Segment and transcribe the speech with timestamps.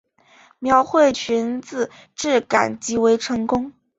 [0.57, 3.71] 描绘裙子质感极为成功